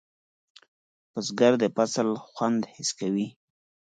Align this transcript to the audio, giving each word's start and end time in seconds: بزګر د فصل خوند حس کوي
بزګر 1.11 1.53
د 1.59 1.63
فصل 1.75 2.07
خوند 2.27 2.61
حس 2.73 2.89
کوي 2.99 3.27